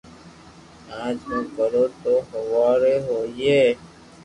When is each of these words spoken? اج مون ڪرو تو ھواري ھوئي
اج 1.05 1.17
مون 1.27 1.43
ڪرو 1.55 1.83
تو 2.01 2.13
ھواري 2.29 2.95
ھوئي 3.05 3.59